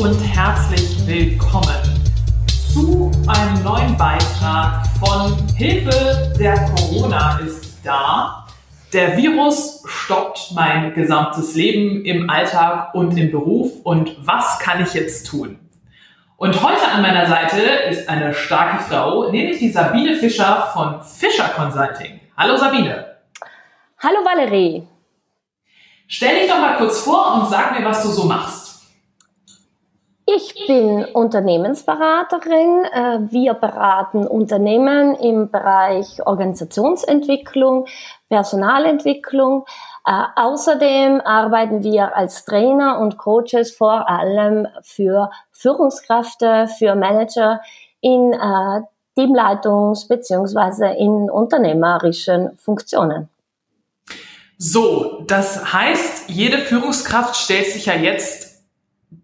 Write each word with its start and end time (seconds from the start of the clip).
und 0.00 0.18
herzlich 0.18 1.06
willkommen 1.06 1.76
zu 2.72 3.10
einem 3.28 3.62
neuen 3.62 3.94
Beitrag 3.98 4.86
von 4.98 5.36
Hilfe, 5.54 6.32
der 6.38 6.54
Corona 6.70 7.38
ist 7.40 7.76
da. 7.84 8.46
Der 8.94 9.18
Virus 9.18 9.82
stoppt 9.84 10.52
mein 10.54 10.94
gesamtes 10.94 11.54
Leben 11.54 12.02
im 12.06 12.30
Alltag 12.30 12.94
und 12.94 13.14
im 13.18 13.30
Beruf 13.30 13.72
und 13.84 14.16
was 14.26 14.58
kann 14.60 14.82
ich 14.82 14.94
jetzt 14.94 15.26
tun? 15.26 15.58
Und 16.38 16.62
heute 16.62 16.88
an 16.90 17.02
meiner 17.02 17.26
Seite 17.26 17.60
ist 17.60 18.08
eine 18.08 18.32
starke 18.32 18.82
Frau, 18.82 19.30
nämlich 19.30 19.58
die 19.58 19.68
Sabine 19.68 20.16
Fischer 20.16 20.70
von 20.72 21.02
Fischer 21.02 21.50
Consulting. 21.50 22.20
Hallo 22.38 22.56
Sabine. 22.56 23.16
Hallo 23.98 24.24
Valerie. 24.24 24.82
Stell 26.08 26.40
dich 26.40 26.50
doch 26.50 26.58
mal 26.58 26.78
kurz 26.78 27.02
vor 27.02 27.34
und 27.34 27.50
sag 27.50 27.78
mir, 27.78 27.84
was 27.84 28.02
du 28.02 28.08
so 28.08 28.24
machst. 28.24 28.59
Ich 30.36 30.66
bin 30.68 31.04
Unternehmensberaterin. 31.06 32.84
Äh, 32.84 33.32
wir 33.32 33.54
beraten 33.54 34.26
Unternehmen 34.28 35.16
im 35.16 35.50
Bereich 35.50 36.24
Organisationsentwicklung, 36.24 37.86
Personalentwicklung. 38.28 39.64
Äh, 40.06 40.22
außerdem 40.36 41.20
arbeiten 41.22 41.82
wir 41.82 42.16
als 42.16 42.44
Trainer 42.44 43.00
und 43.00 43.18
Coaches 43.18 43.72
vor 43.72 44.08
allem 44.08 44.68
für 44.82 45.30
Führungskräfte, 45.50 46.68
für 46.78 46.94
Manager 46.94 47.60
in 48.00 48.32
äh, 48.32 48.82
Teamleitungs- 49.16 50.06
bzw. 50.06 50.96
in 50.96 51.28
unternehmerischen 51.28 52.56
Funktionen. 52.56 53.28
So, 54.58 55.24
das 55.26 55.72
heißt, 55.72 56.28
jede 56.28 56.58
Führungskraft 56.58 57.34
stellt 57.34 57.66
sich 57.66 57.86
ja 57.86 57.94
jetzt 57.94 58.49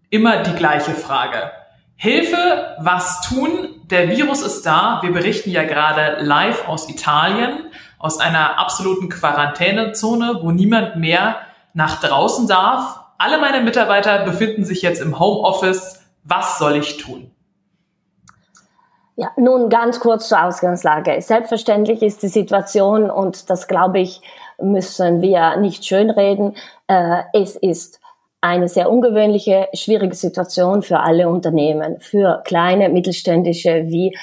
immer 0.09 0.43
die 0.43 0.53
gleiche 0.55 0.91
Frage. 0.91 1.51
Hilfe, 1.95 2.75
was 2.79 3.21
tun? 3.21 3.81
Der 3.89 4.09
Virus 4.09 4.41
ist 4.41 4.65
da. 4.65 4.99
Wir 5.01 5.11
berichten 5.11 5.49
ja 5.49 5.63
gerade 5.63 6.23
live 6.23 6.67
aus 6.67 6.89
Italien, 6.89 7.71
aus 7.97 8.19
einer 8.19 8.59
absoluten 8.59 9.09
Quarantänezone, 9.09 10.39
wo 10.41 10.51
niemand 10.51 10.97
mehr 10.97 11.37
nach 11.73 11.99
draußen 11.99 12.47
darf. 12.47 12.99
Alle 13.17 13.39
meine 13.39 13.61
Mitarbeiter 13.61 14.25
befinden 14.25 14.63
sich 14.63 14.83
jetzt 14.83 15.01
im 15.01 15.19
Homeoffice. 15.19 16.05
Was 16.23 16.59
soll 16.59 16.75
ich 16.75 16.97
tun? 16.97 17.31
Ja, 19.15 19.31
nun 19.35 19.69
ganz 19.69 19.99
kurz 19.99 20.27
zur 20.27 20.43
Ausgangslage. 20.43 21.19
Selbstverständlich 21.23 22.03
ist 22.03 22.21
die 22.21 22.27
Situation, 22.27 23.09
und 23.09 23.49
das 23.49 23.67
glaube 23.67 23.99
ich, 23.99 24.21
müssen 24.61 25.21
wir 25.21 25.57
nicht 25.57 25.85
schönreden. 25.85 26.55
Äh, 26.85 27.23
es 27.33 27.55
ist 27.55 27.99
eine 28.41 28.67
sehr 28.67 28.91
ungewöhnliche, 28.91 29.67
schwierige 29.73 30.15
Situation 30.15 30.81
für 30.81 30.99
alle 30.99 31.29
Unternehmen, 31.29 31.99
für 31.99 32.41
kleine, 32.45 32.89
mittelständische 32.89 33.85
wie 33.87 34.15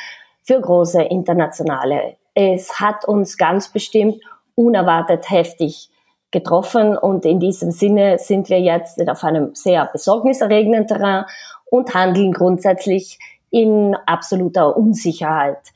für 0.42 0.60
große 0.60 1.02
internationale. 1.02 2.16
Es 2.34 2.80
hat 2.80 3.06
uns 3.06 3.36
ganz 3.36 3.68
bestimmt 3.68 4.20
unerwartet 4.54 5.30
heftig 5.30 5.88
getroffen 6.30 6.96
und 6.98 7.24
in 7.24 7.40
diesem 7.40 7.70
Sinne 7.70 8.18
sind 8.18 8.48
wir 8.50 8.60
jetzt 8.60 9.00
auf 9.08 9.22
einem 9.24 9.54
sehr 9.54 9.86
besorgniserregenden 9.86 10.86
Terrain 10.86 11.24
und 11.70 11.94
handeln 11.94 12.32
grundsätzlich 12.32 13.18
in 13.50 13.96
absoluter 14.06 14.76
Unsicherheit. 14.76 15.72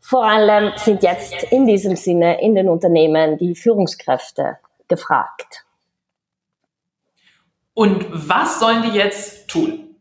Vor 0.00 0.24
allem 0.24 0.72
sind 0.76 1.04
jetzt 1.04 1.44
in 1.52 1.66
diesem 1.66 1.94
Sinne 1.94 2.40
in 2.42 2.56
den 2.56 2.68
Unternehmen 2.68 3.38
die 3.38 3.54
Führungskräfte 3.54 4.58
gefragt. 4.88 5.64
Und 7.80 8.04
was 8.12 8.60
sollen 8.60 8.82
die 8.82 8.90
jetzt 8.90 9.48
tun? 9.48 9.96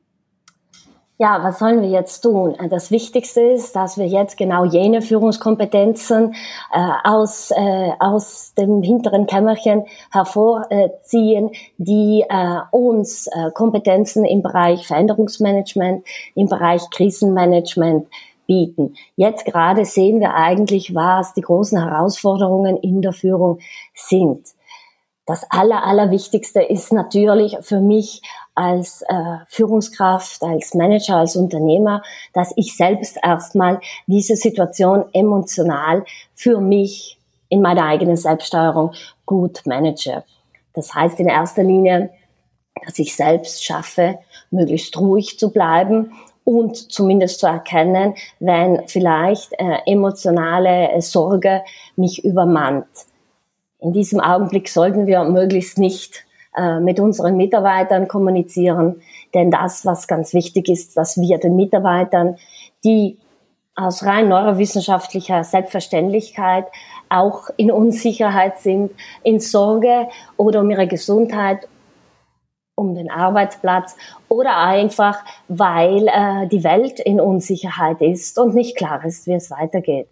Ja, 1.17 1.41
was 1.41 1.59
sollen 1.59 1.81
wir 1.81 1.87
jetzt 1.87 2.19
tun? 2.19 2.57
Das 2.69 2.91
Wichtigste 2.91 3.39
ist, 3.39 3.73
dass 3.73 3.97
wir 3.97 4.05
jetzt 4.05 4.35
genau 4.35 4.65
jene 4.65 5.01
Führungskompetenzen 5.01 6.35
äh, 6.73 6.91
aus, 7.05 7.51
äh, 7.51 7.91
aus 8.01 8.53
dem 8.57 8.81
hinteren 8.81 9.27
Kämmerchen 9.27 9.85
hervorziehen, 10.11 11.51
die 11.77 12.25
äh, 12.27 12.59
uns 12.71 13.27
äh, 13.27 13.49
Kompetenzen 13.53 14.25
im 14.25 14.41
Bereich 14.41 14.85
Veränderungsmanagement, 14.85 16.05
im 16.35 16.49
Bereich 16.49 16.81
Krisenmanagement 16.89 18.09
bieten. 18.45 18.95
Jetzt 19.15 19.45
gerade 19.45 19.85
sehen 19.85 20.19
wir 20.19 20.33
eigentlich, 20.33 20.93
was 20.93 21.33
die 21.33 21.41
großen 21.43 21.81
Herausforderungen 21.81 22.75
in 22.75 23.01
der 23.01 23.13
Führung 23.13 23.59
sind. 23.93 24.49
Das 25.29 25.45
Aller, 25.51 25.83
Allerwichtigste 25.83 26.59
ist 26.59 26.91
natürlich 26.91 27.55
für 27.61 27.81
mich 27.81 28.23
als 28.55 29.03
äh, 29.03 29.13
Führungskraft, 29.47 30.41
als 30.41 30.73
Manager, 30.73 31.17
als 31.17 31.35
Unternehmer, 31.35 32.01
dass 32.33 32.51
ich 32.55 32.75
selbst 32.75 33.19
erstmal 33.21 33.79
diese 34.07 34.35
Situation 34.35 35.05
emotional 35.13 36.03
für 36.33 36.59
mich 36.59 37.19
in 37.47 37.61
meiner 37.61 37.85
eigenen 37.85 38.17
Selbststeuerung 38.17 38.93
gut 39.27 39.61
manage. 39.65 40.23
Das 40.73 40.95
heißt 40.95 41.19
in 41.19 41.27
erster 41.27 41.61
Linie, 41.61 42.09
dass 42.83 42.97
ich 42.97 43.15
selbst 43.15 43.63
schaffe, 43.63 44.17
möglichst 44.49 44.97
ruhig 44.97 45.37
zu 45.37 45.51
bleiben 45.51 46.11
und 46.43 46.91
zumindest 46.91 47.39
zu 47.39 47.45
erkennen, 47.45 48.15
wenn 48.39 48.87
vielleicht 48.87 49.53
äh, 49.59 49.77
emotionale 49.85 50.89
äh, 50.89 51.01
Sorge 51.01 51.61
mich 51.95 52.25
übermannt. 52.25 52.87
In 53.79 53.93
diesem 53.93 54.19
Augenblick 54.19 54.69
sollten 54.69 55.07
wir 55.07 55.23
möglichst 55.23 55.77
nicht 55.77 56.25
äh, 56.55 56.79
mit 56.79 56.99
unseren 56.99 57.37
Mitarbeitern 57.37 58.07
kommunizieren, 58.07 59.01
denn 59.33 59.51
das, 59.51 59.85
was 59.85 60.07
ganz 60.07 60.33
wichtig 60.33 60.67
ist, 60.67 60.97
dass 60.97 61.17
wir 61.17 61.37
den 61.37 61.55
Mitarbeitern, 61.55 62.37
die 62.83 63.17
aus 63.75 64.03
rein 64.03 64.27
neurowissenschaftlicher 64.27 65.43
Selbstverständlichkeit 65.43 66.65
auch 67.07 67.49
in 67.55 67.71
Unsicherheit 67.71 68.59
sind, 68.59 68.91
in 69.23 69.39
Sorge 69.39 70.09
oder 70.35 70.59
um 70.59 70.69
ihre 70.69 70.87
Gesundheit 70.87 71.67
um 72.75 72.95
den 72.95 73.11
Arbeitsplatz 73.11 73.95
oder 74.29 74.57
einfach, 74.57 75.19
weil 75.49 76.07
äh, 76.07 76.47
die 76.47 76.63
Welt 76.63 76.99
in 76.99 77.19
Unsicherheit 77.19 78.01
ist 78.01 78.39
und 78.39 78.55
nicht 78.55 78.77
klar 78.77 79.03
ist, 79.05 79.27
wie 79.27 79.33
es 79.33 79.51
weitergeht. 79.51 80.07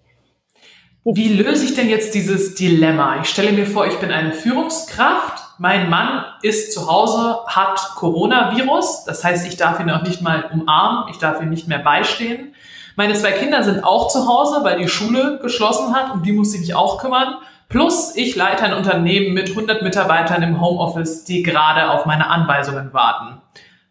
Wie 1.04 1.30
löse 1.30 1.66
ich 1.66 1.74
denn 1.74 1.90
jetzt 1.90 2.14
dieses 2.14 2.56
Dilemma? 2.56 3.22
Ich 3.22 3.30
stelle 3.30 3.54
mir 3.54 3.66
vor, 3.66 3.88
ich 3.88 3.98
bin 4.00 4.12
eine 4.12 4.34
Führungskraft. 4.34 5.42
Mein 5.58 5.90
Mann 5.90 6.26
ist 6.42 6.74
zu 6.74 6.92
Hause, 6.92 7.40
hat 7.48 7.80
Coronavirus. 7.96 9.06
Das 9.06 9.24
heißt, 9.24 9.48
ich 9.48 9.56
darf 9.56 9.80
ihn 9.80 9.90
auch 9.90 10.04
nicht 10.04 10.22
mal 10.22 10.50
umarmen. 10.52 11.10
Ich 11.10 11.18
darf 11.18 11.42
ihm 11.42 11.50
nicht 11.50 11.68
mehr 11.68 11.80
beistehen. 11.80 12.54
Meine 12.98 13.14
zwei 13.14 13.32
Kinder 13.32 13.64
sind 13.64 13.84
auch 13.84 14.10
zu 14.10 14.28
Hause, 14.28 14.64
weil 14.64 14.80
die 14.80 14.88
Schule 14.88 15.40
geschlossen 15.42 15.96
hat. 15.96 16.14
Um 16.14 16.24
die 16.24 16.34
muss 16.34 16.54
ich 16.54 16.62
mich 16.62 16.76
auch 16.76 17.00
kümmern. 17.00 17.38
Plus 17.70 18.16
ich 18.16 18.36
leite 18.36 18.64
ein 18.64 18.74
Unternehmen 18.74 19.34
mit 19.34 19.50
100 19.50 19.82
Mitarbeitern 19.82 20.42
im 20.42 20.62
Homeoffice, 20.62 21.26
die 21.26 21.44
gerade 21.44 21.92
auf 21.92 22.06
meine 22.06 22.28
Anweisungen 22.28 22.94
warten. 22.94 23.42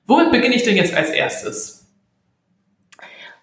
Womit 0.06 0.32
beginne 0.32 0.54
ich 0.54 0.62
denn 0.62 0.76
jetzt 0.76 0.94
als 0.94 1.10
erstes? 1.10 1.86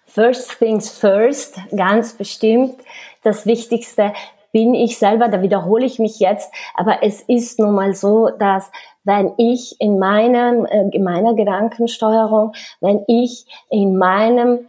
First 0.06 0.58
things 0.58 0.90
first, 0.90 1.58
ganz 1.76 2.12
bestimmt. 2.12 2.76
Das 3.24 3.46
Wichtigste 3.46 4.12
bin 4.52 4.74
ich 4.74 4.98
selber, 4.98 5.28
da 5.28 5.42
wiederhole 5.42 5.84
ich 5.84 5.98
mich 5.98 6.20
jetzt, 6.20 6.54
aber 6.74 7.02
es 7.02 7.20
ist 7.22 7.58
nun 7.58 7.74
mal 7.74 7.92
so, 7.92 8.28
dass 8.38 8.70
wenn 9.02 9.32
ich 9.36 9.80
in 9.80 9.98
meinem, 9.98 10.64
äh, 10.66 10.88
in 10.92 11.02
meiner 11.02 11.34
Gedankensteuerung, 11.34 12.52
wenn 12.80 13.02
ich 13.08 13.46
in 13.68 13.96
meinem, 13.96 14.68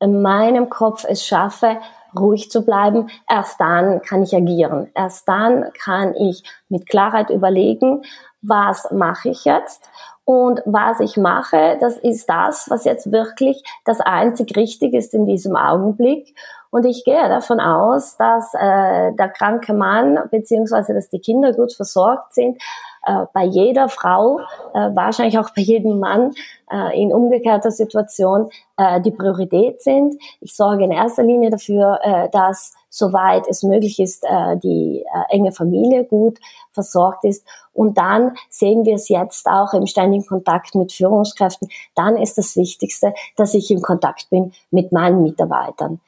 in 0.00 0.20
meinem 0.20 0.68
Kopf 0.68 1.06
es 1.08 1.24
schaffe, 1.24 1.78
ruhig 2.14 2.50
zu 2.50 2.66
bleiben, 2.66 3.08
erst 3.26 3.58
dann 3.58 4.02
kann 4.02 4.22
ich 4.22 4.36
agieren. 4.36 4.90
Erst 4.94 5.26
dann 5.26 5.72
kann 5.82 6.14
ich 6.14 6.42
mit 6.68 6.86
Klarheit 6.86 7.30
überlegen, 7.30 8.02
was 8.42 8.90
mache 8.90 9.30
ich 9.30 9.46
jetzt 9.46 9.88
und 10.24 10.60
was 10.66 11.00
ich 11.00 11.16
mache, 11.16 11.78
das 11.80 11.96
ist 11.96 12.28
das, 12.28 12.68
was 12.70 12.84
jetzt 12.84 13.10
wirklich 13.10 13.62
das 13.84 14.00
einzig 14.00 14.56
Richtige 14.56 14.98
ist 14.98 15.14
in 15.14 15.26
diesem 15.26 15.56
Augenblick. 15.56 16.34
Und 16.72 16.86
ich 16.86 17.04
gehe 17.04 17.28
davon 17.28 17.60
aus, 17.60 18.16
dass 18.16 18.54
äh, 18.54 19.12
der 19.12 19.28
kranke 19.28 19.74
Mann 19.74 20.18
beziehungsweise 20.30 20.94
dass 20.94 21.10
die 21.10 21.20
Kinder 21.20 21.52
gut 21.52 21.74
versorgt 21.74 22.32
sind, 22.32 22.56
äh, 23.04 23.26
bei 23.34 23.44
jeder 23.44 23.90
Frau, 23.90 24.40
äh, 24.72 24.88
wahrscheinlich 24.94 25.38
auch 25.38 25.50
bei 25.50 25.60
jedem 25.60 25.98
Mann 25.98 26.32
äh, 26.70 26.98
in 26.98 27.12
umgekehrter 27.12 27.70
Situation 27.70 28.48
äh, 28.78 29.02
die 29.02 29.10
Priorität 29.10 29.82
sind. 29.82 30.14
Ich 30.40 30.56
sorge 30.56 30.84
in 30.84 30.92
erster 30.92 31.22
Linie 31.24 31.50
dafür, 31.50 31.98
äh, 32.02 32.30
dass 32.30 32.72
soweit 32.88 33.46
es 33.48 33.62
möglich 33.62 34.00
ist, 34.00 34.24
äh, 34.24 34.56
die 34.56 35.04
äh, 35.04 35.34
enge 35.34 35.52
Familie 35.52 36.04
gut 36.04 36.38
versorgt 36.70 37.24
ist. 37.24 37.46
Und 37.74 37.98
dann 37.98 38.34
sehen 38.48 38.86
wir 38.86 38.94
es 38.94 39.10
jetzt 39.10 39.46
auch 39.46 39.74
im 39.74 39.86
ständigen 39.86 40.24
Kontakt 40.24 40.74
mit 40.74 40.90
Führungskräften. 40.90 41.68
Dann 41.94 42.16
ist 42.16 42.38
das 42.38 42.56
Wichtigste, 42.56 43.12
dass 43.36 43.52
ich 43.52 43.70
in 43.70 43.82
Kontakt 43.82 44.30
bin 44.30 44.54
mit 44.70 44.90
meinen 44.90 45.22
Mitarbeitern. 45.22 46.00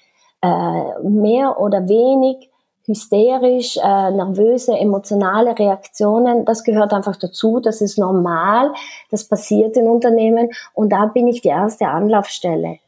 Äh, 0.45 1.01
mehr 1.01 1.59
oder 1.59 1.89
wenig 1.89 2.51
hysterisch, 2.85 3.79
äh, 3.79 4.11
nervöse, 4.11 4.77
emotionale 4.77 5.59
Reaktionen, 5.59 6.45
das 6.45 6.65
gehört 6.65 6.93
einfach 6.93 7.17
dazu, 7.17 7.61
das 7.61 7.81
ist 7.81 7.97
normal, 7.97 8.75
das 9.11 9.25
passiert 9.25 9.75
in 9.79 9.89
Unternehmen. 9.89 10.51
Und 10.75 10.91
da 10.91 11.07
bin 11.07 11.29
ich 11.29 11.41
die 11.41 11.49
erste 11.49 11.89
Anlaufstelle. 11.89 12.79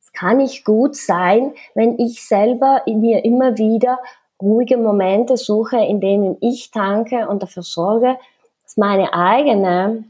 Es 0.00 0.10
kann 0.14 0.38
nicht 0.38 0.64
gut 0.64 0.96
sein, 0.96 1.52
wenn 1.74 1.98
ich 1.98 2.26
selber 2.26 2.80
in 2.86 3.02
mir 3.02 3.26
immer 3.26 3.58
wieder 3.58 3.98
ruhige 4.40 4.78
Momente 4.78 5.36
suche, 5.36 5.76
in 5.76 6.00
denen 6.00 6.38
ich 6.40 6.70
tanke 6.70 7.28
und 7.28 7.42
dafür 7.42 7.62
sorge, 7.62 8.16
dass 8.62 8.78
meine 8.78 9.12
eigene 9.12 10.04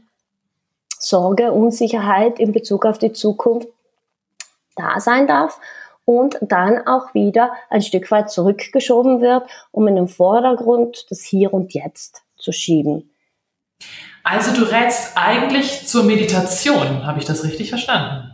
Sorge, 0.99 1.51
Unsicherheit 1.51 2.39
in 2.39 2.53
Bezug 2.53 2.85
auf 2.85 2.97
die 2.97 3.11
Zukunft 3.11 3.67
da 4.77 5.01
sein 5.01 5.27
darf 5.27 5.59
und 6.07 6.37
dann 6.39 6.87
auch 6.87 7.13
wieder 7.13 7.51
ein 7.69 7.81
Stück 7.81 8.09
weit 8.11 8.31
zurückgeschoben 8.31 9.19
wird, 9.19 9.43
um 9.71 9.89
in 9.89 9.97
den 9.97 10.07
Vordergrund 10.07 11.05
das 11.09 11.21
Hier 11.21 11.53
und 11.53 11.73
Jetzt 11.73 12.23
zu 12.37 12.53
schieben. 12.53 13.11
Also 14.23 14.53
du 14.53 14.63
rätst 14.63 15.17
eigentlich 15.17 15.85
zur 15.85 16.05
Meditation, 16.05 17.05
habe 17.05 17.19
ich 17.19 17.25
das 17.25 17.43
richtig 17.43 17.69
verstanden? 17.69 18.33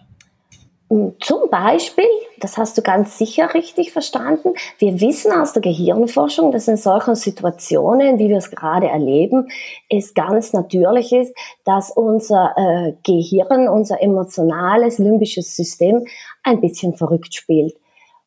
Zum 0.89 1.49
Beispiel, 1.49 2.05
das 2.39 2.57
hast 2.57 2.77
du 2.77 2.83
ganz 2.83 3.17
sicher 3.17 3.53
richtig 3.53 3.91
verstanden, 3.91 4.53
wir 4.77 5.01
wissen 5.01 5.31
aus 5.31 5.53
der 5.53 5.61
Gehirnforschung, 5.61 6.51
dass 6.51 6.67
in 6.67 6.77
solchen 6.77 7.15
Situationen, 7.15 8.19
wie 8.19 8.29
wir 8.29 8.37
es 8.37 8.51
gerade 8.51 8.87
erleben, 8.87 9.47
es 9.89 10.13
ganz 10.13 10.53
natürlich 10.53 11.11
ist, 11.11 11.33
dass 11.65 11.89
unser 11.89 12.53
äh, 12.57 12.93
Gehirn, 13.03 13.69
unser 13.69 14.01
emotionales, 14.01 14.99
limbisches 14.99 15.55
System 15.55 16.05
ein 16.43 16.61
bisschen 16.61 16.95
verrückt 16.95 17.33
spielt. 17.33 17.75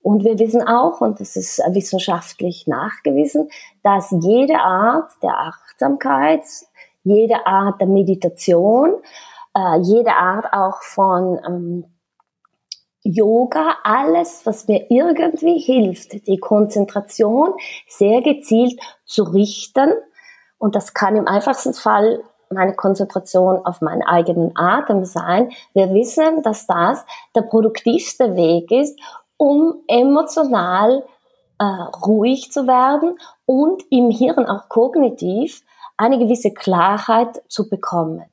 Und 0.02 0.24
wir 0.24 0.38
wissen 0.38 0.62
auch, 0.62 1.00
und 1.00 1.20
das 1.20 1.36
ist 1.36 1.60
wissenschaftlich 1.70 2.66
nachgewiesen, 2.66 3.48
dass 3.82 4.14
jede 4.22 4.58
Art 4.58 5.10
der 5.22 5.36
Achtsamkeit, 5.36 6.42
jede 7.04 7.44
Art 7.46 7.80
der 7.80 7.88
Meditation, 7.88 8.94
äh, 9.54 9.80
jede 9.82 10.14
Art 10.14 10.52
auch 10.52 10.80
von 10.82 11.40
ähm, 11.46 11.84
Yoga, 13.14 13.76
alles, 13.84 14.44
was 14.44 14.66
mir 14.66 14.90
irgendwie 14.90 15.58
hilft, 15.58 16.26
die 16.26 16.38
Konzentration 16.38 17.54
sehr 17.86 18.20
gezielt 18.20 18.80
zu 19.04 19.22
richten. 19.22 19.92
Und 20.58 20.74
das 20.74 20.94
kann 20.94 21.16
im 21.16 21.28
einfachsten 21.28 21.72
Fall 21.72 22.22
meine 22.50 22.74
Konzentration 22.74 23.64
auf 23.64 23.80
meinen 23.80 24.02
eigenen 24.02 24.52
Atem 24.56 25.04
sein. 25.04 25.52
Wir 25.72 25.92
wissen, 25.92 26.42
dass 26.42 26.66
das 26.66 27.04
der 27.34 27.42
produktivste 27.42 28.36
Weg 28.36 28.70
ist, 28.70 28.98
um 29.36 29.82
emotional 29.88 31.04
äh, 31.58 31.64
ruhig 32.04 32.50
zu 32.52 32.66
werden 32.66 33.18
und 33.44 33.82
im 33.90 34.10
Hirn 34.10 34.46
auch 34.46 34.68
kognitiv 34.68 35.62
eine 35.96 36.18
gewisse 36.18 36.52
Klarheit 36.52 37.42
zu 37.48 37.68
bekommen. 37.68 38.24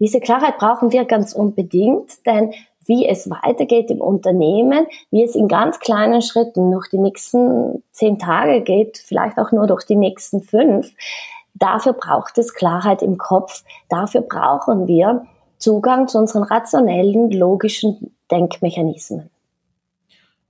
Diese 0.00 0.20
Klarheit 0.20 0.58
brauchen 0.58 0.92
wir 0.92 1.04
ganz 1.04 1.32
unbedingt, 1.32 2.24
denn 2.26 2.54
wie 2.88 3.06
es 3.06 3.30
weitergeht 3.30 3.90
im 3.90 4.00
Unternehmen, 4.00 4.86
wie 5.10 5.22
es 5.22 5.34
in 5.34 5.46
ganz 5.46 5.78
kleinen 5.78 6.22
Schritten 6.22 6.72
durch 6.72 6.88
die 6.88 6.98
nächsten 6.98 7.84
zehn 7.92 8.18
Tage 8.18 8.62
geht, 8.62 8.98
vielleicht 8.98 9.38
auch 9.38 9.52
nur 9.52 9.66
durch 9.66 9.84
die 9.84 9.96
nächsten 9.96 10.42
fünf. 10.42 10.90
Dafür 11.54 11.92
braucht 11.92 12.38
es 12.38 12.54
Klarheit 12.54 13.02
im 13.02 13.18
Kopf. 13.18 13.62
Dafür 13.88 14.22
brauchen 14.22 14.86
wir 14.86 15.26
Zugang 15.58 16.08
zu 16.08 16.18
unseren 16.18 16.44
rationellen, 16.44 17.30
logischen 17.30 18.14
Denkmechanismen. 18.30 19.30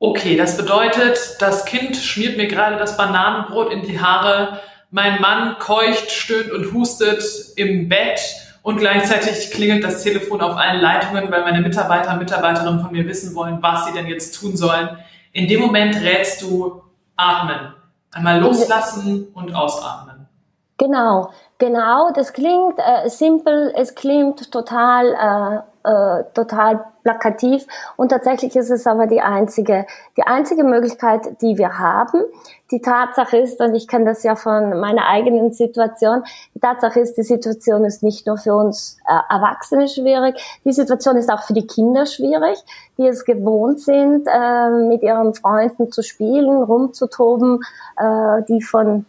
Okay, 0.01 0.37
das 0.37 0.57
bedeutet, 0.57 1.37
das 1.41 1.65
Kind 1.65 1.97
schmiert 1.97 2.37
mir 2.37 2.47
gerade 2.47 2.77
das 2.77 2.97
Bananenbrot 2.97 3.73
in 3.73 3.83
die 3.83 4.01
Haare, 4.01 4.61
mein 4.91 5.21
Mann 5.21 5.57
keucht, 5.59 6.11
stöhnt 6.11 6.53
und 6.53 6.73
hustet 6.73 7.23
im 7.57 7.89
Bett 7.89 8.21
und 8.69 8.77
gleichzeitig 8.77 9.51
klingelt 9.51 9.83
das 9.83 10.03
Telefon 10.03 10.43
auf 10.43 10.59
allen 10.59 10.83
Leitungen, 10.83 11.31
weil 11.33 11.41
meine 11.41 11.63
Mitarbeiter 11.63 12.13
und 12.13 12.19
Mitarbeiterinnen 12.19 12.81
von 12.81 12.93
mir 12.93 13.07
wissen 13.09 13.35
wollen, 13.35 13.63
was 13.63 13.87
sie 13.87 13.95
denn 13.95 14.07
jetzt 14.07 14.39
tun 14.39 14.59
sollen. 14.59 14.91
In 15.33 15.49
dem 15.49 15.63
Moment 15.63 15.97
rätst 16.03 16.43
du 16.43 16.83
atmen. 17.17 17.73
Einmal 18.13 18.39
loslassen 18.39 19.29
und 19.33 19.55
ausatmen. 19.55 20.29
Genau, 20.77 21.31
genau. 21.57 22.11
Das 22.13 22.35
klingt 22.35 22.79
äh, 22.79 23.09
simpel, 23.09 23.73
es 23.75 23.95
klingt 23.95 24.53
total 24.53 25.65
äh, 25.85 26.25
total 26.35 26.85
plakativ 27.03 27.67
und 27.97 28.11
tatsächlich 28.11 28.55
ist 28.57 28.71
es 28.71 28.87
aber 28.87 29.07
die 29.07 29.21
einzige, 29.21 29.87
die 30.17 30.23
einzige 30.23 30.65
Möglichkeit, 30.65 31.41
die 31.41 31.57
wir 31.57 31.79
haben. 31.79 32.23
Die 32.71 32.81
Tatsache 32.81 33.39
ist, 33.39 33.61
und 33.61 33.75
ich 33.75 33.89
kenne 33.89 34.05
das 34.05 34.23
ja 34.23 34.37
von 34.37 34.79
meiner 34.79 35.07
eigenen 35.07 35.53
Situation, 35.53 36.23
die 36.55 36.61
Tatsache 36.61 37.01
ist, 37.01 37.15
die 37.17 37.23
Situation 37.23 37.85
ist 37.85 38.03
nicht 38.03 38.27
nur 38.27 38.37
für 38.37 38.55
uns 38.55 38.99
äh, 39.07 39.35
Erwachsene 39.35 39.89
schwierig, 39.89 40.39
die 40.65 40.73
Situation 40.73 41.17
ist 41.17 41.31
auch 41.31 41.43
für 41.43 41.55
die 41.55 41.67
Kinder 41.67 42.05
schwierig, 42.05 42.59
die 42.99 43.07
es 43.07 43.25
gewohnt 43.25 43.81
sind, 43.81 44.27
äh, 44.27 44.71
mit 44.71 45.03
ihren 45.03 45.33
Freunden 45.35 45.91
zu 45.91 46.03
spielen, 46.03 46.63
rumzutoben, 46.63 47.61
äh, 47.97 48.43
die 48.49 48.61
von 48.61 49.07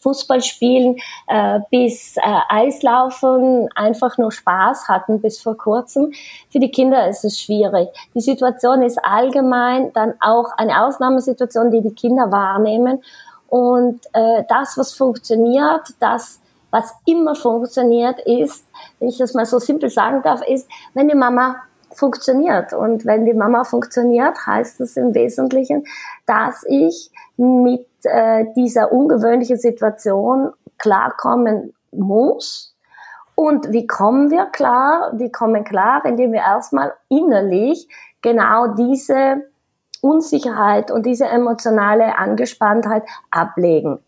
Fußball 0.00 0.42
spielen 0.42 0.96
äh, 1.26 1.60
bis 1.70 2.16
äh, 2.16 2.20
Eislaufen 2.48 3.68
einfach 3.74 4.18
nur 4.18 4.32
Spaß 4.32 4.88
hatten 4.88 5.20
bis 5.20 5.40
vor 5.40 5.56
kurzem. 5.56 6.12
Für 6.50 6.60
die 6.60 6.70
Kinder 6.70 7.08
ist 7.08 7.24
es 7.24 7.40
schwierig. 7.40 7.88
Die 8.14 8.20
Situation 8.20 8.82
ist 8.82 8.98
allgemein 9.04 9.92
dann 9.92 10.14
auch 10.20 10.50
eine 10.56 10.84
Ausnahmesituation, 10.84 11.70
die 11.70 11.82
die 11.82 11.94
Kinder 11.94 12.30
wahrnehmen. 12.30 13.02
Und 13.48 14.00
äh, 14.12 14.42
das, 14.48 14.76
was 14.76 14.92
funktioniert, 14.92 15.82
das, 16.00 16.40
was 16.70 16.94
immer 17.06 17.34
funktioniert, 17.34 18.20
ist, 18.20 18.66
wenn 18.98 19.08
ich 19.08 19.18
das 19.18 19.34
mal 19.34 19.46
so 19.46 19.58
simpel 19.58 19.88
sagen 19.88 20.22
darf, 20.22 20.42
ist, 20.42 20.68
wenn 20.94 21.08
die 21.08 21.14
Mama 21.14 21.56
funktioniert. 21.92 22.72
Und 22.72 23.04
wenn 23.04 23.24
die 23.24 23.34
Mama 23.34 23.64
funktioniert, 23.64 24.46
heißt 24.46 24.80
das 24.80 24.96
im 24.96 25.14
Wesentlichen, 25.14 25.84
dass 26.26 26.64
ich 26.68 27.10
mit 27.36 27.86
äh, 28.04 28.46
dieser 28.54 28.92
ungewöhnlichen 28.92 29.58
Situation 29.58 30.52
klarkommen 30.78 31.74
muss. 31.92 32.74
Und 33.34 33.72
wie 33.72 33.86
kommen 33.86 34.30
wir 34.30 34.46
klar? 34.46 35.12
Wir 35.14 35.30
kommen 35.30 35.64
klar, 35.64 36.04
indem 36.04 36.32
wir 36.32 36.40
erstmal 36.40 36.94
innerlich 37.08 37.88
genau 38.22 38.68
diese 38.68 39.42
Unsicherheit 40.00 40.90
und 40.90 41.04
diese 41.04 41.26
emotionale 41.26 42.16
Angespanntheit 42.16 43.02
ablegen. 43.30 43.98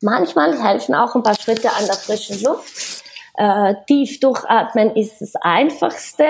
Manchmal 0.00 0.56
helfen 0.62 0.94
auch 0.94 1.14
ein 1.14 1.22
paar 1.22 1.34
Schritte 1.34 1.70
an 1.70 1.86
der 1.86 1.94
frischen 1.94 2.42
Luft. 2.42 2.97
Äh, 3.38 3.76
tief 3.86 4.18
durchatmen 4.18 4.96
ist 4.96 5.20
das 5.20 5.36
Einfachste 5.36 6.24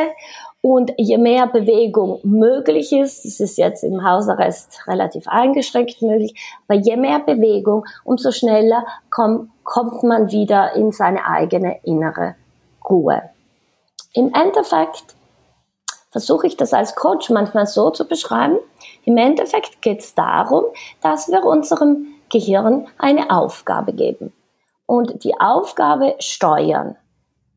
und 0.61 0.93
je 0.99 1.17
mehr 1.17 1.47
Bewegung 1.47 2.21
möglich 2.23 2.93
ist, 2.93 3.25
das 3.25 3.41
ist 3.41 3.57
jetzt 3.57 3.83
im 3.83 4.05
Hausarrest 4.05 4.87
relativ 4.87 5.27
eingeschränkt 5.27 6.03
möglich, 6.03 6.35
aber 6.69 6.79
je 6.79 6.99
mehr 6.99 7.21
Bewegung, 7.21 7.87
umso 8.05 8.31
schneller 8.31 8.85
komm, 9.09 9.51
kommt 9.65 10.03
man 10.03 10.31
wieder 10.33 10.75
in 10.75 10.93
seine 10.93 11.25
eigene 11.25 11.81
innere 11.83 12.35
Ruhe. 12.87 13.23
Im 14.13 14.35
Endeffekt 14.35 15.17
versuche 16.11 16.47
ich 16.47 16.59
das 16.59 16.75
als 16.75 16.95
Coach 16.95 17.31
manchmal 17.31 17.67
so 17.67 17.89
zu 17.89 18.07
beschreiben. 18.07 18.59
Im 19.07 19.17
Endeffekt 19.17 19.81
geht 19.81 20.01
es 20.01 20.15
darum, 20.15 20.65
dass 21.01 21.29
wir 21.29 21.43
unserem 21.43 22.09
Gehirn 22.29 22.87
eine 22.99 23.31
Aufgabe 23.31 23.95
geben 23.95 24.35
und 24.89 25.23
die 25.23 25.39
Aufgabe 25.39 26.17
steuern. 26.19 26.97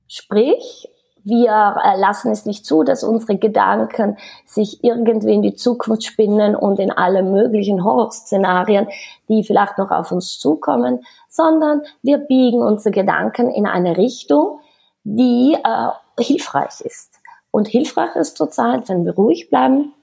Sprich, 0.05 0.89
wir 1.23 1.77
äh, 1.81 1.97
lassen 1.97 2.29
es 2.29 2.45
nicht 2.45 2.65
zu, 2.65 2.83
dass 2.83 3.05
unsere 3.05 3.37
Gedanken 3.37 4.17
sich 4.45 4.83
irgendwie 4.83 5.33
in 5.33 5.41
die 5.41 5.55
Zukunft 5.55 6.03
spinnen 6.03 6.57
und 6.57 6.77
in 6.77 6.91
alle 6.91 7.23
möglichen 7.23 7.85
Horrorszenarien, 7.85 8.89
die 9.29 9.43
vielleicht 9.43 9.77
noch 9.77 9.91
auf 9.91 10.11
uns 10.11 10.39
zukommen, 10.39 11.05
sondern 11.29 11.83
wir 12.01 12.17
biegen 12.17 12.61
unsere 12.61 12.91
Gedanken 12.91 13.49
in 13.49 13.65
eine 13.65 13.95
Richtung, 13.95 14.59
die 15.05 15.53
äh, 15.53 16.21
hilfreich 16.21 16.81
ist. 16.81 17.13
Und 17.49 17.69
hilfreich 17.69 18.13
ist 18.17 18.35
zurzeit, 18.35 18.89
wenn 18.89 19.05
wir 19.05 19.13
ruhig 19.13 19.49
bleiben. 19.49 19.93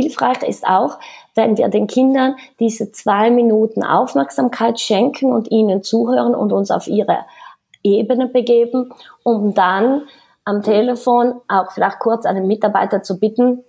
Hilfreich 0.00 0.42
ist 0.42 0.66
auch, 0.66 0.98
wenn 1.34 1.56
wir 1.56 1.68
den 1.68 1.86
Kindern 1.86 2.36
diese 2.60 2.92
zwei 2.92 3.30
Minuten 3.30 3.82
Aufmerksamkeit 3.82 4.78
schenken 4.78 5.32
und 5.32 5.50
ihnen 5.50 5.82
zuhören 5.82 6.34
und 6.34 6.52
uns 6.52 6.70
auf 6.70 6.86
ihre 6.86 7.24
Ebene 7.82 8.28
begeben, 8.28 8.92
um 9.22 9.54
dann 9.54 10.02
am 10.44 10.62
Telefon 10.62 11.40
auch 11.48 11.72
vielleicht 11.72 11.98
kurz 11.98 12.26
einen 12.26 12.46
Mitarbeiter 12.46 13.02
zu 13.02 13.18
bitten, 13.18 13.64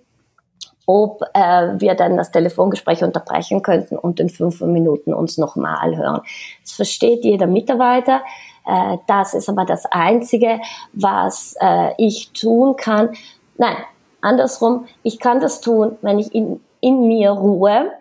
ob 0.86 1.22
äh, 1.34 1.80
wir 1.80 1.94
dann 1.94 2.16
das 2.16 2.32
Telefongespräch 2.32 3.04
unterbrechen 3.04 3.62
könnten 3.62 3.96
und 3.96 4.18
in 4.18 4.28
fünf 4.28 4.60
Minuten 4.60 5.12
uns 5.12 5.38
nochmal 5.38 5.96
hören. 5.96 6.22
Das 6.62 6.72
versteht 6.72 7.24
jeder 7.24 7.46
Mitarbeiter. 7.46 8.22
Äh, 8.66 8.98
das 9.06 9.34
ist 9.34 9.48
aber 9.48 9.64
das 9.64 9.86
Einzige, 9.86 10.60
was 10.92 11.54
äh, 11.60 11.92
ich 11.98 12.32
tun 12.32 12.76
kann. 12.76 13.10
Nein, 13.56 13.76
andersrum, 14.20 14.86
ich 15.02 15.18
kann 15.18 15.40
das 15.40 15.60
tun, 15.60 15.96
wenn 16.02 16.18
ich 16.18 16.34
in, 16.34 16.60
in 16.80 17.06
mir 17.06 17.30
ruhe 17.30 17.92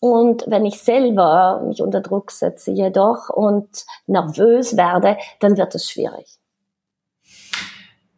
Und 0.00 0.44
wenn 0.48 0.64
ich 0.64 0.80
selber 0.80 1.62
mich 1.64 1.80
unter 1.80 2.00
Druck 2.00 2.32
setze 2.32 2.72
jedoch 2.72 3.28
und 3.28 3.68
nervös 4.06 4.76
werde, 4.76 5.16
dann 5.40 5.56
wird 5.56 5.74
es 5.74 5.88
schwierig. 5.88 6.26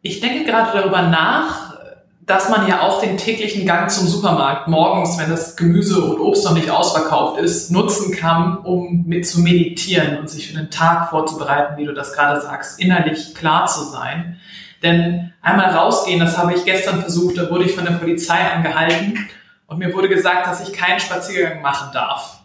Ich 0.01 0.19
denke 0.19 0.45
gerade 0.45 0.71
darüber 0.77 1.03
nach, 1.03 1.75
dass 2.25 2.49
man 2.49 2.67
ja 2.67 2.81
auch 2.81 3.01
den 3.01 3.17
täglichen 3.17 3.67
Gang 3.67 3.89
zum 3.91 4.07
Supermarkt 4.07 4.67
morgens, 4.67 5.19
wenn 5.19 5.29
das 5.29 5.55
Gemüse 5.55 6.03
und 6.03 6.19
Obst 6.19 6.43
noch 6.43 6.53
nicht 6.53 6.71
ausverkauft 6.71 7.39
ist, 7.39 7.69
nutzen 7.69 8.15
kann, 8.15 8.57
um 8.57 9.03
mit 9.05 9.27
zu 9.27 9.41
meditieren 9.41 10.17
und 10.17 10.29
sich 10.29 10.47
für 10.47 10.57
den 10.57 10.71
Tag 10.71 11.11
vorzubereiten, 11.11 11.77
wie 11.77 11.85
du 11.85 11.93
das 11.93 12.13
gerade 12.13 12.41
sagst, 12.41 12.79
innerlich 12.79 13.35
klar 13.35 13.67
zu 13.67 13.83
sein. 13.83 14.39
Denn 14.81 15.33
einmal 15.45 15.69
rausgehen, 15.69 16.19
das 16.19 16.37
habe 16.37 16.53
ich 16.53 16.65
gestern 16.65 16.99
versucht, 16.99 17.37
da 17.37 17.49
wurde 17.49 17.65
ich 17.65 17.75
von 17.75 17.85
der 17.85 17.93
Polizei 17.93 18.39
angehalten 18.39 19.29
und 19.67 19.77
mir 19.77 19.93
wurde 19.93 20.09
gesagt, 20.09 20.47
dass 20.47 20.67
ich 20.67 20.73
keinen 20.73 20.99
Spaziergang 20.99 21.61
machen 21.61 21.91
darf. 21.93 22.39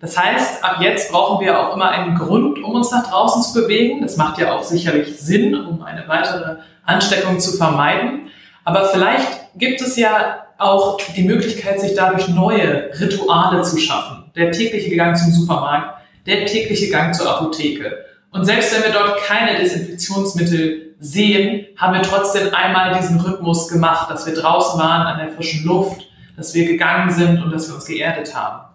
Das 0.00 0.16
heißt, 0.18 0.64
ab 0.64 0.78
jetzt 0.80 1.12
brauchen 1.12 1.44
wir 1.44 1.60
auch 1.60 1.74
immer 1.74 1.90
einen 1.90 2.16
Grund, 2.16 2.64
um 2.64 2.74
uns 2.74 2.90
nach 2.90 3.10
draußen 3.10 3.42
zu 3.42 3.52
bewegen. 3.52 4.00
Das 4.00 4.16
macht 4.16 4.38
ja 4.38 4.54
auch 4.54 4.62
sicherlich 4.62 5.20
Sinn, 5.20 5.54
um 5.54 5.82
eine 5.82 6.08
weitere 6.08 6.56
Ansteckung 6.86 7.38
zu 7.38 7.52
vermeiden. 7.52 8.30
Aber 8.64 8.86
vielleicht 8.86 9.28
gibt 9.56 9.82
es 9.82 9.96
ja 9.96 10.46
auch 10.56 10.98
die 11.14 11.24
Möglichkeit, 11.24 11.80
sich 11.80 11.94
dadurch 11.94 12.28
neue 12.28 12.90
Rituale 12.98 13.60
zu 13.60 13.76
schaffen. 13.76 14.30
Der 14.34 14.52
tägliche 14.52 14.96
Gang 14.96 15.18
zum 15.18 15.30
Supermarkt, 15.32 16.00
der 16.26 16.46
tägliche 16.46 16.90
Gang 16.90 17.14
zur 17.14 17.28
Apotheke. 17.28 18.06
Und 18.32 18.44
selbst 18.44 18.74
wenn 18.74 18.84
wir 18.84 18.98
dort 18.98 19.20
keine 19.22 19.58
Desinfektionsmittel 19.58 20.94
sehen, 21.00 21.66
haben 21.76 21.94
wir 21.94 22.02
trotzdem 22.02 22.54
einmal 22.54 22.94
diesen 22.94 23.20
Rhythmus 23.20 23.68
gemacht, 23.68 24.10
dass 24.10 24.26
wir 24.26 24.34
draußen 24.34 24.78
waren 24.78 25.06
an 25.06 25.18
der 25.18 25.30
frischen 25.30 25.66
Luft, 25.66 26.02
dass 26.36 26.54
wir 26.54 26.66
gegangen 26.66 27.10
sind 27.10 27.42
und 27.42 27.50
dass 27.50 27.68
wir 27.68 27.74
uns 27.74 27.86
geerdet 27.86 28.34
haben. 28.34 28.70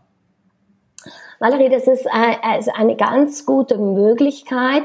Valerie, 1.39 1.69
das 1.69 1.85
ist 1.85 2.07
also 2.41 2.71
eine 2.73 2.95
ganz 2.95 3.45
gute 3.45 3.77
Möglichkeit. 3.77 4.83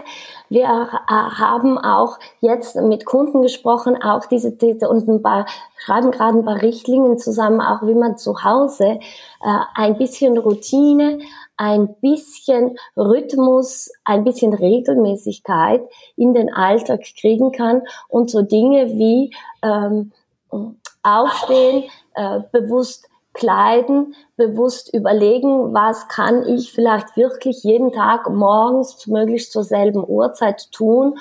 Wir 0.49 0.65
äh, 0.65 1.13
haben 1.13 1.79
auch 1.79 2.19
jetzt 2.41 2.75
mit 2.75 3.07
Kunden 3.07 3.41
gesprochen, 3.43 4.03
auch 4.03 4.27
diese, 4.27 4.51
diese 4.51 4.89
und 4.89 5.09
ein 5.09 5.23
paar, 5.23 5.47
schreiben 5.79 6.11
gerade 6.11 6.39
ein 6.39 6.45
paar 6.45 6.61
Richtlinien 6.61 7.19
zusammen, 7.19 7.61
auch 7.61 7.87
wie 7.87 7.95
man 7.95 8.19
zu 8.19 8.43
Hause 8.43 8.99
äh, 9.43 9.59
ein 9.75 9.97
bisschen 9.97 10.37
Routine, 10.39 11.21
ein 11.61 11.95
bisschen 12.01 12.79
Rhythmus, 12.97 13.93
ein 14.05 14.25
bisschen 14.25 14.55
Regelmäßigkeit 14.55 15.83
in 16.17 16.33
den 16.33 16.51
Alltag 16.51 17.03
kriegen 17.21 17.53
kann 17.53 17.83
und 18.09 18.31
so 18.31 18.41
Dinge 18.41 18.87
wie 18.95 19.35
ähm, 19.63 20.13
aufstehen, 21.03 21.85
äh, 22.15 22.41
bewusst 22.51 23.11
kleiden, 23.35 24.15
bewusst 24.37 24.95
überlegen, 24.95 25.75
was 25.75 26.09
kann 26.09 26.47
ich 26.49 26.73
vielleicht 26.73 27.19
wirklich 27.19 27.63
jeden 27.63 27.93
Tag 27.93 28.31
morgens 28.31 29.07
möglichst 29.07 29.53
zur 29.53 29.65
selben 29.65 30.03
Uhrzeit 30.03 30.73
tun, 30.73 31.19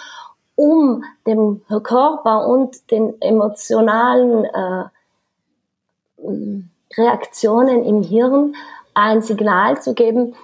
um 0.55 1.03
dem 1.27 1.63
Körper 1.83 2.47
und 2.47 2.89
den 2.91 3.21
emotionalen 3.21 4.45
äh, 4.45 4.85
Reaktionen 6.95 7.83
im 7.83 8.03
Hirn 8.03 8.55
ein 8.93 9.21
Signal 9.21 9.81
zu 9.81 9.93
geben, 9.93 10.35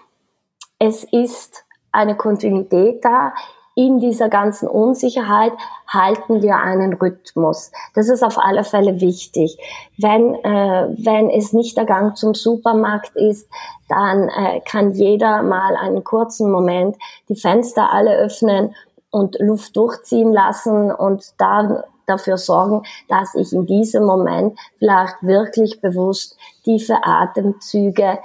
es 0.80 1.04
ist 1.04 1.66
eine 1.92 2.16
Kontinuität 2.16 3.04
da, 3.04 3.34
in 3.78 4.00
dieser 4.00 4.30
ganzen 4.30 4.70
Unsicherheit 4.70 5.52
halten 5.86 6.42
wir 6.42 6.56
einen 6.58 6.94
Rhythmus. 6.94 7.72
Das 7.94 8.08
ist 8.08 8.24
auf 8.24 8.38
alle 8.38 8.64
Fälle 8.64 9.02
wichtig. 9.02 9.58
Wenn, 9.98 10.34
äh, 10.36 10.88
wenn 10.98 11.30
es 11.30 11.52
nicht 11.52 11.76
der 11.78 11.86
Gang 11.86 12.16
zum 12.16 12.34
Supermarkt 12.34 13.16
ist, 13.18 13.50
dann 13.90 14.30
äh, 14.30 14.62
kann 14.62 14.94
jeder 14.94 15.44
mal 15.44 15.76
einen 15.76 16.06
kurzen 16.06 16.50
Moment 16.50 16.96
die 17.28 17.36
Fenster 17.36 17.92
alle 17.92 18.16
öffnen 18.16 18.74
und 19.12 19.38
Luft 19.40 19.76
durchziehen 19.76 20.32
lassen 20.32 20.92
und 20.92 21.34
dann 21.38 21.84
dafür 22.06 22.38
sorgen, 22.38 22.84
dass 23.10 23.36
ich 23.36 23.52
in 23.52 23.66
diesem 23.66 24.06
Moment 24.06 24.58
vielleicht 24.78 25.16
wirklich 25.22 25.82
bewusst 25.82 26.38
tiefe 26.64 26.98
Atemzüge 27.04 28.20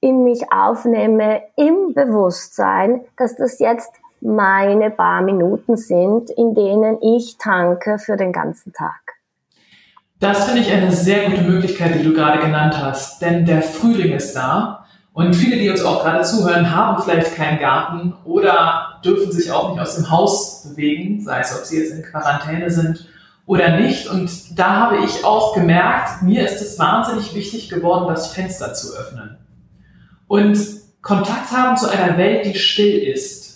in 0.00 0.24
mich 0.24 0.52
aufnehme, 0.52 1.42
im 1.56 1.94
Bewusstsein, 1.94 3.02
dass 3.16 3.36
das 3.36 3.58
jetzt 3.58 3.92
meine 4.20 4.90
paar 4.90 5.22
Minuten 5.22 5.76
sind, 5.76 6.30
in 6.30 6.54
denen 6.54 7.00
ich 7.02 7.36
tanke 7.38 7.98
für 7.98 8.16
den 8.16 8.32
ganzen 8.32 8.72
Tag. 8.72 9.00
Das 10.18 10.46
finde 10.46 10.62
ich 10.62 10.72
eine 10.72 10.92
sehr 10.92 11.28
gute 11.28 11.42
Möglichkeit, 11.42 11.94
die 11.94 12.02
du 12.02 12.14
gerade 12.14 12.38
genannt 12.40 12.80
hast, 12.80 13.20
denn 13.20 13.44
der 13.44 13.62
Frühling 13.62 14.12
ist 14.12 14.34
da 14.34 14.86
und 15.12 15.34
viele, 15.34 15.56
die 15.56 15.68
uns 15.68 15.84
auch 15.84 16.02
gerade 16.02 16.24
zuhören, 16.24 16.74
haben 16.74 17.02
vielleicht 17.02 17.34
keinen 17.34 17.58
Garten 17.58 18.14
oder 18.24 19.00
dürfen 19.04 19.30
sich 19.30 19.50
auch 19.50 19.70
nicht 19.70 19.80
aus 19.80 19.96
dem 19.96 20.10
Haus 20.10 20.68
bewegen, 20.68 21.20
sei 21.20 21.40
es, 21.40 21.58
ob 21.58 21.64
sie 21.64 21.80
jetzt 21.80 21.92
in 21.92 22.02
Quarantäne 22.02 22.70
sind 22.70 23.06
oder 23.44 23.78
nicht. 23.78 24.08
Und 24.08 24.58
da 24.58 24.80
habe 24.80 24.98
ich 24.98 25.24
auch 25.24 25.54
gemerkt, 25.54 26.22
mir 26.22 26.44
ist 26.44 26.62
es 26.62 26.78
wahnsinnig 26.78 27.34
wichtig 27.34 27.68
geworden, 27.68 28.08
das 28.08 28.32
Fenster 28.32 28.72
zu 28.72 28.94
öffnen 28.96 29.38
und 30.28 30.58
Kontakt 31.02 31.50
haben 31.52 31.76
zu 31.76 31.88
einer 31.88 32.18
Welt, 32.18 32.44
die 32.44 32.58
still 32.58 32.98
ist 32.98 33.46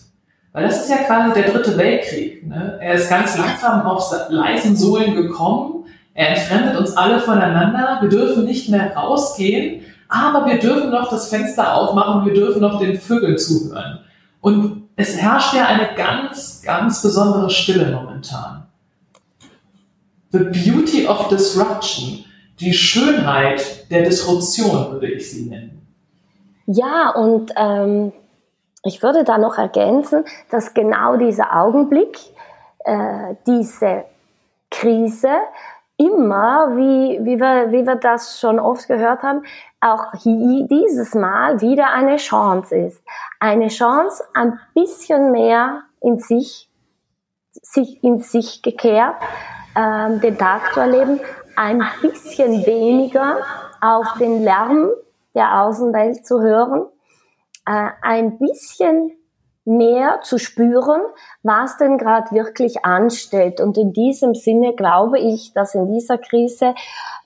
weil 0.52 0.64
das 0.64 0.82
ist 0.82 0.90
ja 0.90 0.98
quasi 0.98 1.32
der 1.34 1.52
dritte 1.52 1.76
Weltkrieg. 1.76 2.46
Ne? 2.46 2.78
Er 2.80 2.94
ist 2.94 3.08
ganz 3.08 3.38
langsam 3.38 3.82
auf 3.82 4.12
leisen 4.28 4.76
Sohlen 4.76 5.14
gekommen. 5.14 5.84
Er 6.12 6.30
entfremdet 6.30 6.76
uns 6.76 6.96
alle 6.96 7.20
voneinander. 7.20 7.98
Wir 8.00 8.08
dürfen 8.08 8.44
nicht 8.44 8.68
mehr 8.68 8.94
rausgehen, 8.96 9.82
aber 10.08 10.46
wir 10.46 10.58
dürfen 10.58 10.90
noch 10.90 11.08
das 11.08 11.28
Fenster 11.28 11.74
aufmachen. 11.74 12.26
Wir 12.26 12.34
dürfen 12.34 12.60
noch 12.60 12.80
den 12.80 12.98
Vögeln 12.98 13.38
zuhören. 13.38 14.00
Und 14.40 14.88
es 14.96 15.16
herrscht 15.16 15.54
ja 15.54 15.66
eine 15.66 15.90
ganz, 15.94 16.62
ganz 16.62 17.00
besondere 17.00 17.48
Stille 17.48 17.92
momentan. 17.92 18.64
The 20.32 20.38
beauty 20.38 21.06
of 21.06 21.28
disruption. 21.28 22.24
Die 22.58 22.74
Schönheit 22.74 23.90
der 23.90 24.02
Disruption 24.02 24.92
würde 24.92 25.12
ich 25.12 25.30
sie 25.30 25.46
nennen. 25.46 25.79
Ja, 26.72 27.10
und 27.10 27.52
ähm, 27.56 28.12
ich 28.84 29.02
würde 29.02 29.24
da 29.24 29.38
noch 29.38 29.58
ergänzen, 29.58 30.24
dass 30.52 30.72
genau 30.72 31.16
dieser 31.16 31.56
Augenblick, 31.56 32.16
äh, 32.84 33.34
diese 33.44 34.04
Krise 34.70 35.32
immer, 35.96 36.76
wie, 36.76 37.18
wie, 37.24 37.40
wir, 37.40 37.72
wie 37.72 37.84
wir 37.84 37.96
das 37.96 38.38
schon 38.38 38.60
oft 38.60 38.86
gehört 38.86 39.24
haben, 39.24 39.42
auch 39.80 40.12
dieses 40.22 41.14
Mal 41.16 41.60
wieder 41.60 41.92
eine 41.92 42.18
Chance 42.18 42.76
ist. 42.76 43.02
Eine 43.40 43.66
Chance, 43.66 44.22
ein 44.32 44.60
bisschen 44.72 45.32
mehr 45.32 45.82
in 46.00 46.20
sich, 46.20 46.70
sich 47.50 48.02
in 48.04 48.20
sich 48.20 48.62
gekehrt, 48.62 49.16
ähm, 49.74 50.20
den 50.20 50.38
Tag 50.38 50.72
zu 50.72 50.78
erleben, 50.78 51.18
ein 51.56 51.82
bisschen 52.00 52.64
weniger 52.64 53.38
auf 53.80 54.06
den 54.20 54.44
Lärm 54.44 54.90
der 55.34 55.62
Außenwelt 55.62 56.26
zu 56.26 56.40
hören. 56.40 56.86
Äh, 57.66 57.90
ein 58.02 58.38
bisschen 58.38 59.12
mehr 59.70 60.20
zu 60.22 60.38
spüren, 60.38 61.00
was 61.44 61.76
denn 61.76 61.96
gerade 61.96 62.32
wirklich 62.32 62.84
ansteht. 62.84 63.60
Und 63.60 63.78
in 63.78 63.92
diesem 63.92 64.34
Sinne 64.34 64.74
glaube 64.74 65.20
ich, 65.20 65.52
dass 65.54 65.74
in 65.74 65.86
dieser 65.86 66.18
Krise, 66.18 66.74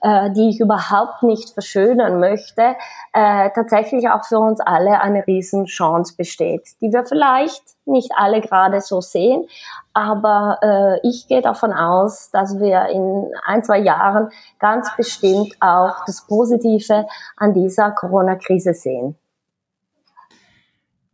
äh, 0.01 0.31
die 0.31 0.49
ich 0.49 0.59
überhaupt 0.59 1.23
nicht 1.23 1.49
verschönern 1.49 2.19
möchte, 2.19 2.75
äh, 3.13 3.49
tatsächlich 3.55 4.09
auch 4.09 4.25
für 4.25 4.37
uns 4.37 4.59
alle 4.59 5.01
eine 5.01 5.25
Riesenchance 5.25 6.15
besteht, 6.15 6.69
die 6.81 6.93
wir 6.93 7.03
vielleicht 7.05 7.63
nicht 7.85 8.11
alle 8.15 8.41
gerade 8.41 8.79
so 8.79 9.01
sehen. 9.01 9.47
Aber 9.93 10.59
äh, 10.61 11.07
ich 11.07 11.27
gehe 11.27 11.41
davon 11.41 11.73
aus, 11.73 12.29
dass 12.29 12.59
wir 12.59 12.85
in 12.89 13.31
ein, 13.43 13.63
zwei 13.63 13.79
Jahren 13.79 14.29
ganz 14.59 14.95
bestimmt 14.95 15.55
auch 15.61 16.05
das 16.05 16.27
Positive 16.27 17.07
an 17.37 17.53
dieser 17.53 17.91
Corona-Krise 17.91 18.73
sehen. 18.73 19.17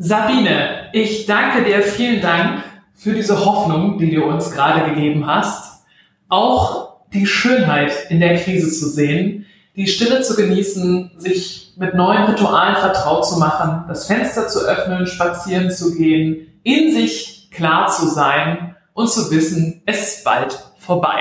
Sabine, 0.03 0.89
ich 0.93 1.27
danke 1.27 1.63
dir, 1.63 1.83
vielen 1.83 2.21
Dank 2.21 2.63
für 2.95 3.13
diese 3.13 3.45
Hoffnung, 3.45 3.99
die 3.99 4.09
du 4.09 4.23
uns 4.23 4.49
gerade 4.49 4.89
gegeben 4.89 5.27
hast. 5.27 5.85
Auch 6.27 7.05
die 7.13 7.27
Schönheit 7.27 8.09
in 8.09 8.19
der 8.19 8.35
Krise 8.37 8.71
zu 8.71 8.89
sehen, 8.89 9.45
die 9.75 9.85
Stille 9.85 10.23
zu 10.23 10.35
genießen, 10.35 11.11
sich 11.17 11.73
mit 11.77 11.93
neuen 11.93 12.23
Ritualen 12.23 12.77
vertraut 12.77 13.27
zu 13.27 13.37
machen, 13.37 13.85
das 13.87 14.07
Fenster 14.07 14.47
zu 14.47 14.61
öffnen, 14.61 15.05
spazieren 15.05 15.69
zu 15.69 15.93
gehen, 15.93 16.47
in 16.63 16.91
sich 16.91 17.51
klar 17.51 17.87
zu 17.87 18.07
sein 18.07 18.75
und 18.93 19.07
zu 19.07 19.29
wissen, 19.29 19.83
es 19.85 20.01
ist 20.01 20.25
bald 20.25 20.51
vorbei. 20.79 21.19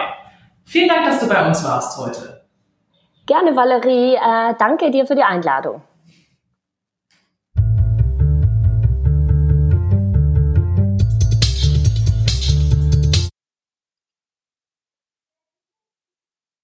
Vielen 0.65 0.89
Dank, 0.89 1.05
dass 1.05 1.21
du 1.21 1.29
bei 1.29 1.47
uns 1.47 1.63
warst 1.63 1.99
heute. 1.99 2.47
Gerne, 3.27 3.55
Valerie. 3.55 4.15
Äh, 4.15 4.55
danke 4.59 4.91
dir 4.91 5.05
für 5.05 5.17
die 5.17 5.23
Einladung. 5.23 5.83